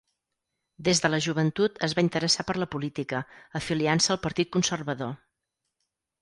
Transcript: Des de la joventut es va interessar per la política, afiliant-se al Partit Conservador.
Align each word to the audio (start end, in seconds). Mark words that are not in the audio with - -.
Des 0.85 1.01
de 1.01 1.11
la 1.13 1.19
joventut 1.25 1.77
es 1.87 1.93
va 1.99 2.03
interessar 2.05 2.45
per 2.47 2.55
la 2.63 2.69
política, 2.77 3.21
afiliant-se 3.61 4.15
al 4.17 4.21
Partit 4.25 4.53
Conservador. 4.57 5.15